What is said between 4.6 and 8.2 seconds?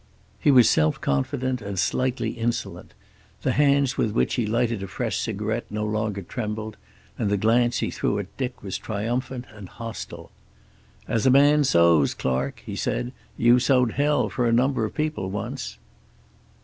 a fresh cigarette no longer trembled, and the glance he threw